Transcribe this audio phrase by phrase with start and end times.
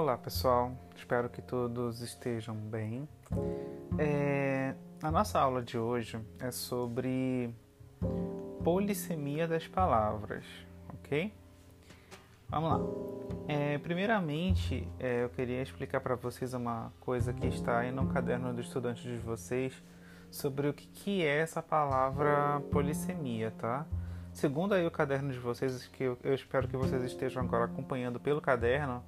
[0.00, 3.06] Olá pessoal, espero que todos estejam bem.
[3.98, 7.54] É, a nossa aula de hoje é sobre
[8.64, 10.42] polissemia das palavras,
[10.88, 11.30] ok?
[12.48, 12.80] Vamos lá.
[13.46, 18.54] É, primeiramente, é, eu queria explicar para vocês uma coisa que está aí no caderno
[18.54, 19.74] do estudante de vocês
[20.30, 23.84] sobre o que, que é essa palavra polissemia, tá?
[24.32, 28.18] Segundo aí o caderno de vocês, que eu, eu espero que vocês estejam agora acompanhando
[28.18, 29.04] pelo caderno,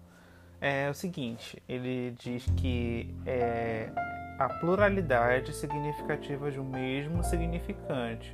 [0.62, 3.90] é o seguinte: ele diz que é
[4.38, 8.32] a pluralidade significativa de um mesmo significante,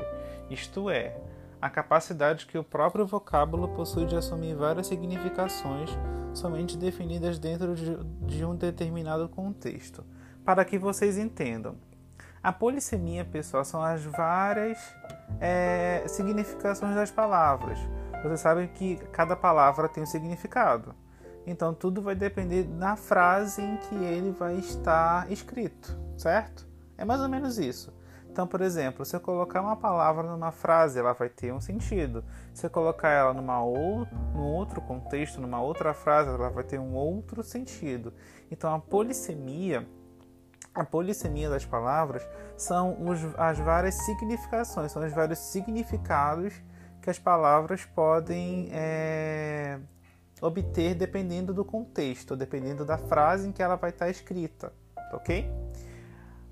[0.51, 1.17] isto é,
[1.61, 5.91] a capacidade que o próprio vocábulo possui de assumir várias significações
[6.35, 7.97] somente definidas dentro de,
[8.27, 10.05] de um determinado contexto.
[10.45, 11.77] Para que vocês entendam,
[12.43, 14.79] a polissemia, pessoal, são as várias
[15.41, 17.79] é, significações das palavras.
[18.23, 20.95] Vocês sabem que cada palavra tem um significado.
[21.51, 26.69] Então tudo vai depender da frase em que ele vai estar escrito, certo?
[26.99, 27.97] É mais ou menos isso.
[28.31, 32.23] Então, por exemplo, se eu colocar uma palavra numa frase, ela vai ter um sentido.
[32.53, 36.79] Se eu colocar ela numa ou, num outro contexto, numa outra frase, ela vai ter
[36.79, 38.13] um outro sentido.
[38.51, 39.89] Então, a polissemia,
[40.75, 42.23] a polissemia das palavras
[42.57, 46.55] são os, as várias significações, são os vários significados
[47.01, 49.81] que as palavras podem é,
[50.41, 54.73] obter dependendo do contexto, dependendo da frase em que ela vai estar escrita,
[55.13, 55.51] ok?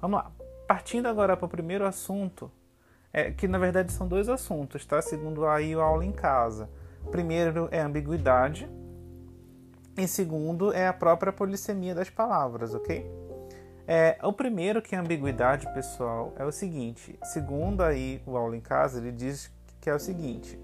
[0.00, 0.32] Vamos lá.
[0.66, 2.50] Partindo agora para o primeiro assunto,
[3.12, 5.00] é, que na verdade são dois assuntos, tá?
[5.00, 6.68] Segundo aí o aula em casa.
[7.10, 8.68] Primeiro é ambiguidade
[9.96, 13.08] e segundo é a própria polissemia das palavras, ok?
[13.88, 17.16] É, o primeiro que é ambiguidade, pessoal, é o seguinte.
[17.22, 20.58] Segundo aí o aula em casa, ele diz que é o seguinte: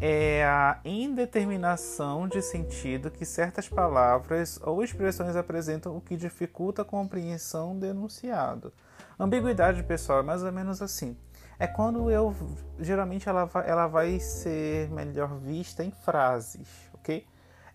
[0.00, 6.84] é a indeterminação de sentido que certas palavras ou expressões apresentam, o que dificulta a
[6.84, 8.72] compreensão do enunciado.
[9.18, 11.16] Ambiguidade, pessoal, é mais ou menos assim.
[11.58, 12.34] É quando eu
[12.80, 17.24] geralmente ela vai, ela vai ser melhor vista em frases, ok?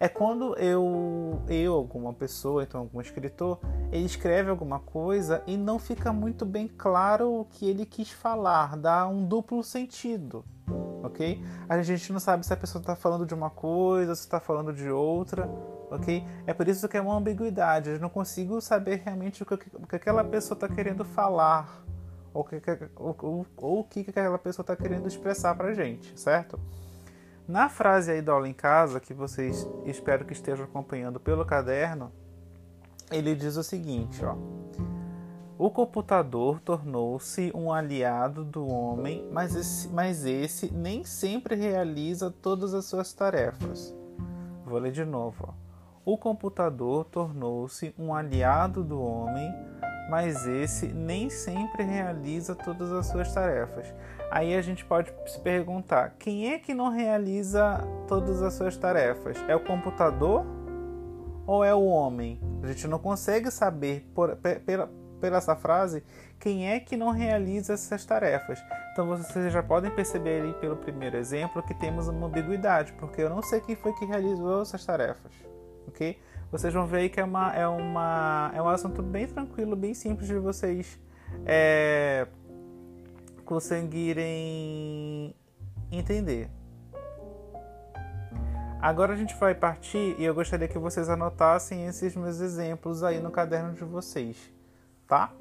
[0.02, 3.60] É quando eu, eu, alguma pessoa, então algum escritor,
[3.92, 8.78] ele escreve alguma coisa e não fica muito bem claro o que ele quis falar,
[8.78, 10.46] dá um duplo sentido,
[11.04, 11.44] ok?
[11.68, 14.74] A gente não sabe se a pessoa está falando de uma coisa, se está falando
[14.74, 15.50] de outra,
[15.90, 16.26] ok?
[16.46, 17.90] É por isso que é uma ambiguidade.
[17.90, 21.84] Eu não consigo saber realmente o que, o que aquela pessoa está querendo falar
[22.34, 22.62] ou, que,
[22.96, 26.60] ou, ou, ou o que aquela pessoa está querendo expressar para gente, certo?
[27.48, 32.12] Na frase aí da aula em casa, que vocês espero que estejam acompanhando pelo caderno,
[33.12, 34.36] ele diz o seguinte, ó.
[35.62, 42.74] O computador tornou-se um aliado do homem, mas esse, mas esse nem sempre realiza todas
[42.74, 43.94] as suas tarefas.
[44.66, 45.54] Vou ler de novo.
[46.06, 49.54] O computador tornou-se um aliado do homem,
[50.10, 53.94] mas esse nem sempre realiza todas as suas tarefas.
[54.32, 59.36] Aí a gente pode se perguntar: quem é que não realiza todas as suas tarefas?
[59.46, 60.46] É o computador
[61.46, 62.40] ou é o homem?
[62.64, 66.04] A gente não consegue saber por, pela, pela essa frase
[66.40, 68.64] quem é que não realiza essas tarefas.
[68.94, 73.30] Então vocês já podem perceber aí pelo primeiro exemplo que temos uma ambiguidade, porque eu
[73.30, 75.32] não sei quem foi que realizou essas tarefas,
[75.88, 76.18] ok?
[76.52, 79.94] Vocês vão ver aí que é, uma, é, uma, é um assunto bem tranquilo, bem
[79.94, 81.00] simples de vocês
[81.46, 82.26] é,
[83.46, 85.36] conseguirem
[85.92, 86.50] entender.
[88.82, 93.20] Agora a gente vai partir e eu gostaria que vocês anotassem esses meus exemplos aí
[93.20, 94.58] no caderno de vocês
[95.10, 95.34] tá?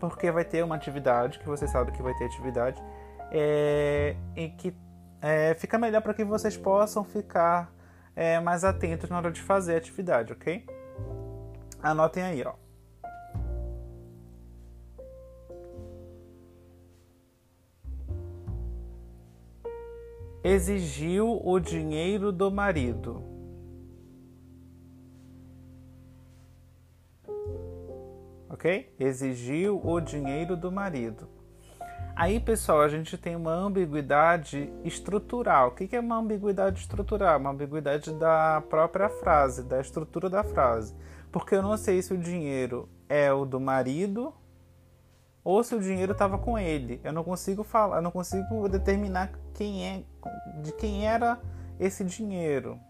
[0.00, 2.82] Porque vai ter uma atividade, que vocês sabem que vai ter atividade,
[3.30, 4.74] é, e que
[5.20, 7.72] é, fica melhor para que vocês possam ficar
[8.16, 10.66] é, mais atentos na hora de fazer a atividade, ok?
[11.82, 12.54] Anotem aí, ó.
[20.42, 23.35] Exigiu o dinheiro do marido.
[28.56, 28.90] Ok?
[28.98, 31.28] Exigiu o dinheiro do marido.
[32.16, 35.68] Aí, pessoal, a gente tem uma ambiguidade estrutural.
[35.68, 37.38] O que é uma ambiguidade estrutural?
[37.38, 40.94] Uma ambiguidade da própria frase, da estrutura da frase.
[41.30, 44.32] Porque eu não sei se o dinheiro é o do marido
[45.44, 46.98] ou se o dinheiro estava com ele.
[47.04, 50.02] Eu não consigo falar, eu não consigo determinar quem é,
[50.62, 51.38] de quem era
[51.78, 52.80] esse dinheiro,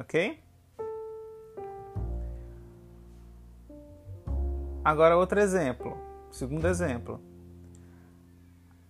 [0.00, 0.43] ok?
[4.84, 5.96] Agora outro exemplo,
[6.30, 7.20] segundo exemplo.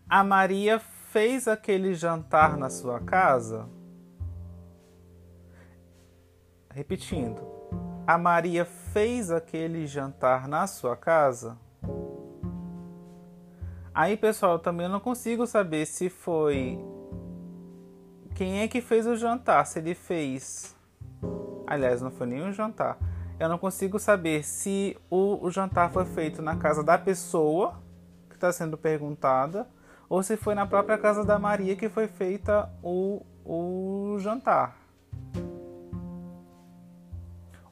[0.08, 3.68] A Maria fez aquele jantar na sua casa?
[6.74, 7.40] repetindo.
[8.04, 11.56] A Maria fez aquele jantar na sua casa?
[13.94, 16.78] Aí, pessoal, também não consigo saber se foi
[18.34, 20.74] quem é que fez o jantar, se ele fez.
[21.64, 22.98] Aliás, não foi nenhum jantar.
[23.38, 27.74] Eu não consigo saber se o, o jantar foi feito na casa da pessoa
[28.28, 29.66] que está sendo perguntada
[30.08, 34.76] ou se foi na própria casa da Maria que foi feita o, o jantar.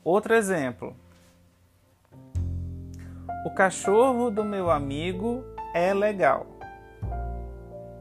[0.02, 0.96] Outro exemplo.
[3.46, 6.46] O cachorro do meu amigo é legal.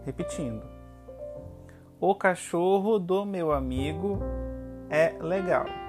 [0.03, 0.63] Repetindo.
[1.99, 4.19] O cachorro do meu amigo
[4.89, 5.80] é legal.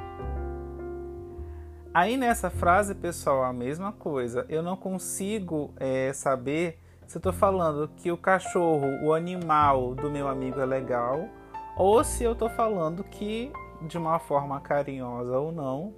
[1.94, 4.46] Aí nessa frase, pessoal, a mesma coisa.
[4.48, 10.10] Eu não consigo é, saber se eu estou falando que o cachorro, o animal do
[10.10, 11.28] meu amigo é legal,
[11.76, 13.52] ou se eu estou falando que,
[13.82, 15.92] de uma forma carinhosa ou não,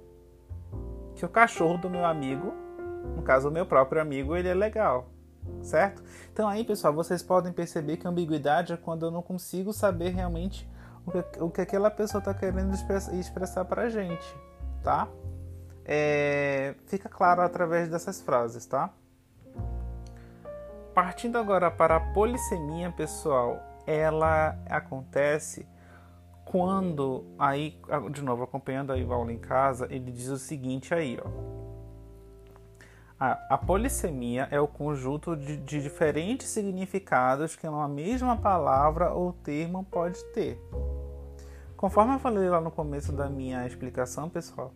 [1.15, 2.53] que o cachorro do meu amigo,
[3.15, 5.07] no caso o meu próprio amigo, ele é legal,
[5.61, 6.03] certo?
[6.33, 10.09] Então aí, pessoal, vocês podem perceber que a ambiguidade é quando eu não consigo saber
[10.09, 10.69] realmente
[11.05, 14.35] o que, o que aquela pessoa está querendo expressar para a gente,
[14.83, 15.07] tá?
[15.85, 18.89] É, fica claro através dessas frases, tá?
[20.93, 25.67] Partindo agora para a polissemia, pessoal, ela acontece
[26.45, 27.77] quando aí
[28.11, 31.65] de novo acompanhando aí o aula em casa, ele diz o seguinte aí, ó.
[33.17, 39.31] A, a polissemia é o conjunto de, de diferentes significados que uma mesma palavra ou
[39.31, 40.59] termo pode ter.
[41.77, 44.73] Conforme eu falei lá no começo da minha explicação, pessoal,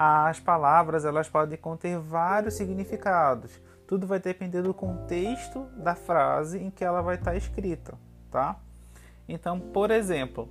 [0.00, 3.60] as palavras elas podem conter vários significados.
[3.84, 7.98] Tudo vai depender do contexto da frase em que ela vai estar escrita,
[8.30, 8.60] tá?
[9.28, 10.48] Então, por exemplo,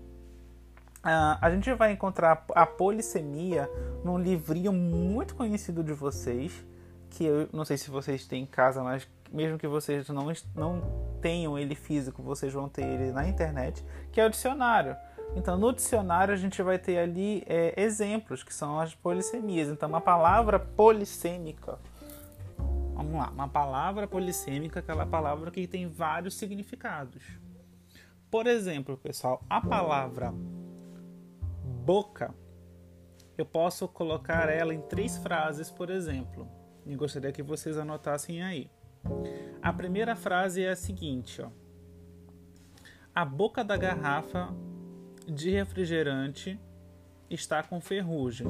[1.02, 3.70] a gente vai encontrar a polissemia
[4.04, 6.66] num livrinho muito conhecido de vocês,
[7.10, 10.82] que eu não sei se vocês têm em casa, mas mesmo que vocês não, não
[11.22, 14.98] tenham ele físico, vocês vão ter ele na internet, que é o dicionário.
[15.36, 19.68] Então, no dicionário, a gente vai ter ali é, exemplos, que são as polissemias.
[19.70, 21.78] Então, uma palavra polissêmica
[22.98, 27.24] Vamos lá, uma palavra polissêmica, aquela palavra que tem vários significados.
[28.30, 30.34] Por exemplo, pessoal, a palavra
[31.86, 32.34] boca,
[33.38, 36.50] eu posso colocar ela em três frases, por exemplo.
[36.88, 38.68] E gostaria que vocês anotassem aí.
[39.62, 41.50] A primeira frase é a seguinte, ó.
[43.14, 44.50] A boca da garrafa
[45.28, 46.58] de refrigerante
[47.30, 48.48] está com ferrugem.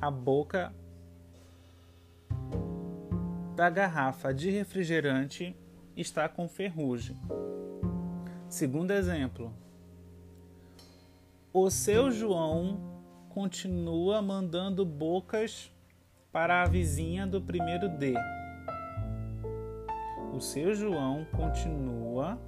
[0.00, 0.74] A boca
[3.54, 5.54] da garrafa de refrigerante
[5.94, 7.16] está com ferrugem.
[8.48, 9.52] Segundo exemplo,
[11.52, 12.80] o seu João
[13.28, 15.70] continua mandando bocas
[16.32, 18.14] para a vizinha do primeiro D.
[20.32, 22.38] O seu João continua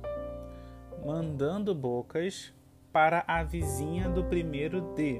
[1.06, 2.52] mandando bocas
[2.92, 5.18] para a vizinha do primeiro D.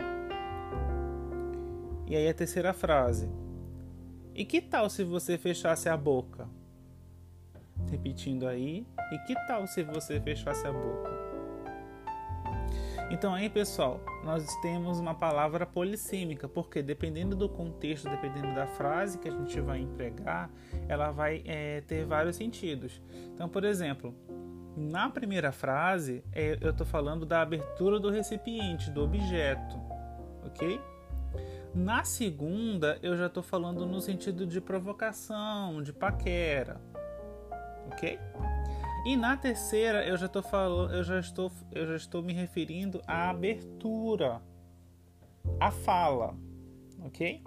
[2.08, 3.30] E aí a terceira frase.
[4.34, 6.48] E que tal se você fechasse a boca?
[7.88, 8.84] Repetindo aí.
[9.12, 11.08] E que tal se você fechasse a boca?
[13.08, 19.18] Então aí, pessoal, nós temos uma palavra polissêmica, porque dependendo do contexto, dependendo da frase
[19.18, 20.50] que a gente vai empregar,
[20.88, 23.00] ela vai é, ter vários sentidos.
[23.32, 24.12] Então, por exemplo,
[24.76, 29.80] na primeira frase, é, eu estou falando da abertura do recipiente, do objeto,
[30.44, 30.78] ok?
[31.74, 36.80] Na segunda, eu já estou falando no sentido de provocação, de paquera,
[37.86, 38.18] ok?
[39.06, 43.00] E na terceira, eu já estou falando, eu já estou, eu já estou me referindo
[43.06, 44.42] à abertura,
[45.58, 46.34] à fala,
[47.02, 47.42] ok?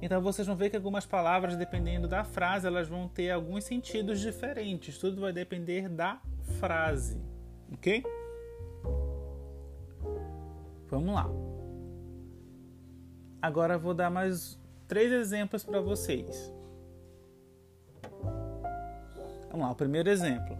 [0.00, 4.20] Então vocês vão ver que algumas palavras, dependendo da frase, elas vão ter alguns sentidos
[4.20, 4.96] diferentes.
[4.98, 6.20] Tudo vai depender da
[6.58, 7.20] frase,
[7.72, 8.02] ok?
[10.88, 11.26] Vamos lá.
[13.40, 16.52] Agora vou dar mais três exemplos para vocês.
[19.50, 20.56] Vamos lá, o primeiro exemplo.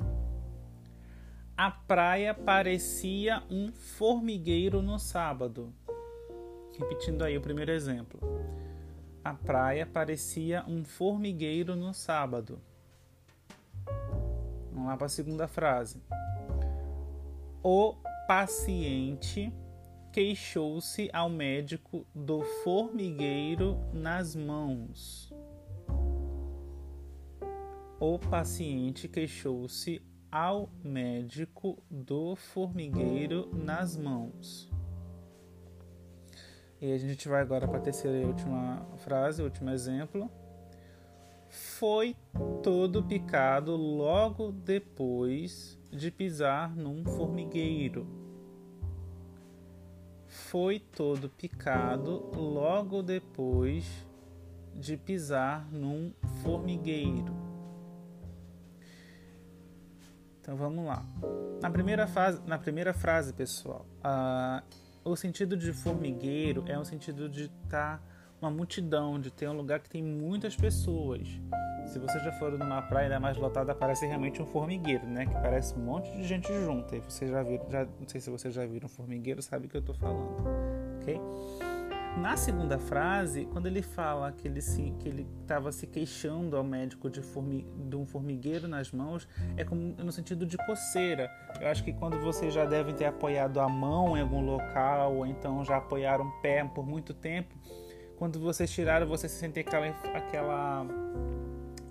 [1.57, 5.75] A praia parecia um formigueiro no sábado.
[6.78, 8.21] Repetindo aí o primeiro exemplo.
[9.25, 12.61] A praia parecia um formigueiro no sábado.
[14.79, 16.01] Vamos lá para a segunda frase.
[17.65, 17.97] O
[18.29, 19.53] paciente
[20.13, 25.35] queixou-se ao médico do formigueiro nas mãos.
[27.99, 34.71] O paciente queixou-se ao médico do formigueiro nas mãos.
[36.81, 40.31] E a gente vai agora para a terceira e última frase, último exemplo.
[41.49, 42.14] Foi
[42.62, 48.07] todo picado logo depois de pisar num formigueiro.
[50.26, 54.07] Foi todo picado logo depois
[54.75, 56.12] de pisar num
[56.43, 57.35] formigueiro.
[60.40, 61.05] Então vamos lá.
[61.61, 64.62] Na primeira, fase, na primeira frase, pessoal, uh,
[65.05, 68.08] o sentido de formigueiro é um sentido de estar tá
[68.40, 71.28] uma multidão, de ter um lugar que tem muitas pessoas.
[71.87, 75.26] Se você já for numa praia mais lotada, parece realmente um formigueiro, né?
[75.26, 76.97] Que parece um monte de gente junta.
[76.97, 79.76] E já viu, já, não sei se você já viu um formigueiro, sabe o que
[79.76, 80.37] eu estou falando,
[81.00, 81.18] ok?
[82.21, 86.64] Na segunda frase, quando ele fala que ele se que ele estava se queixando ao
[86.64, 91.30] médico de, formi, de um formigueiro nas mãos, é como no sentido de coceira.
[91.61, 95.26] Eu acho que quando vocês já devem ter apoiado a mão em algum local ou
[95.26, 97.54] então já apoiaram o pé por muito tempo,
[98.19, 100.87] quando vocês tiraram, você se sente aquela aquela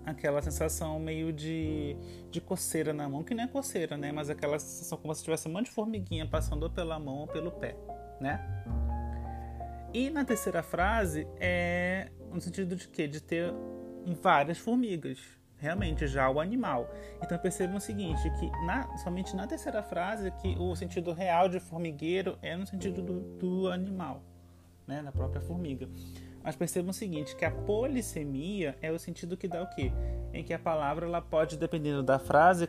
[0.05, 1.97] aquela sensação meio de,
[2.31, 4.11] de coceira na mão, que não é coceira, né?
[4.11, 7.51] Mas aquela sensação como se tivesse um monte de formiguinha passando pela mão ou pelo
[7.51, 7.75] pé,
[8.19, 8.39] né?
[9.93, 13.07] E na terceira frase é no sentido de quê?
[13.07, 13.53] De ter
[14.21, 15.19] várias formigas,
[15.57, 16.89] realmente já o animal.
[17.21, 21.59] Então percebam o seguinte, que na, somente na terceira frase que o sentido real de
[21.59, 24.23] formigueiro é no sentido do, do animal,
[24.87, 25.87] né, da própria formiga.
[26.43, 29.91] Mas percebam o seguinte, que a polissemia é o sentido que dá o quê?
[30.33, 32.67] Em que a palavra ela pode, dependendo da frase,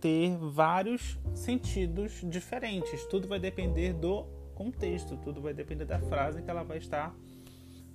[0.00, 3.06] ter vários sentidos diferentes.
[3.06, 7.14] Tudo vai depender do contexto, tudo vai depender da frase que ela vai estar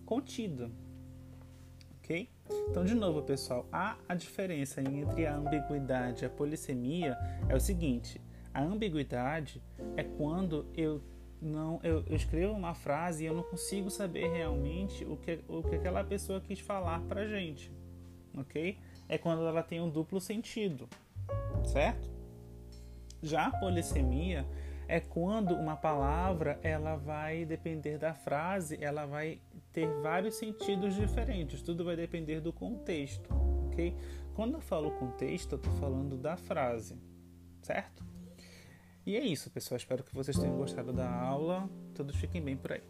[0.06, 0.72] contida.
[2.00, 2.30] Ok?
[2.70, 7.60] Então, de novo, pessoal, há a diferença entre a ambiguidade e a polissemia é o
[7.60, 8.20] seguinte:
[8.53, 9.62] a ambiguidade
[9.96, 11.01] é quando eu
[11.41, 15.63] não eu, eu escrevo uma frase e eu não consigo saber realmente o que, o
[15.63, 17.71] que aquela pessoa quis falar pra gente.
[18.38, 18.77] Ok?
[19.10, 20.88] É quando ela tem um duplo sentido,
[21.65, 22.10] certo?
[23.21, 24.45] Já a polissemia
[24.88, 29.39] é quando uma palavra ela vai depender da frase, ela vai
[29.71, 31.62] ter vários sentidos diferentes.
[31.62, 33.29] Tudo vai depender do contexto,
[33.67, 33.95] ok?
[34.33, 36.98] Quando eu falo contexto, eu estou falando da frase,
[37.62, 38.11] certo?
[39.05, 39.77] E é isso, pessoal.
[39.77, 41.70] Espero que vocês tenham gostado da aula.
[41.96, 42.81] Todos fiquem bem por aí.